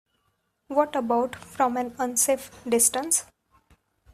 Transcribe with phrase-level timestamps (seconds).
[0.67, 3.25] What about from an unsafe distance?